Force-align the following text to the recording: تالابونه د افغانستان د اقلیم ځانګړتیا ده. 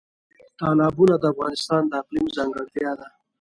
تالابونه 0.59 1.15
د 1.19 1.23
افغانستان 1.33 1.81
د 1.87 1.91
اقلیم 2.01 2.27
ځانګړتیا 2.37 2.91
ده. 2.99 3.07